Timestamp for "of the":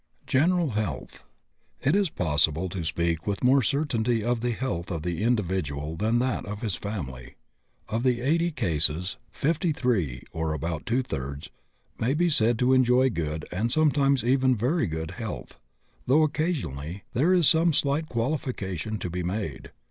4.23-4.49, 4.89-5.21, 7.87-8.19